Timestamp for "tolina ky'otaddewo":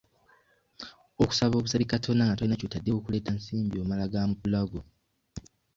2.37-2.99